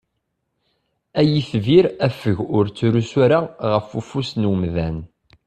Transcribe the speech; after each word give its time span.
Ay 1.19 1.31
itbir 1.41 1.85
afeg 2.07 2.37
ur 2.57 2.65
ttrusu 2.69 3.17
ara 3.25 3.39
ɣef 3.73 3.87
ufus 3.99 4.29
n 4.35 4.49
umdan! 4.51 4.97